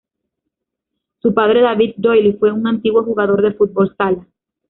Su 1.21 1.31
padre 1.35 1.61
David 1.61 1.93
Doyle 1.97 2.33
fue 2.39 2.51
un 2.51 2.65
antiguo 2.65 3.03
jugador 3.03 3.43
de 3.43 3.53
fútbol 3.53 3.93
sala. 3.95 4.25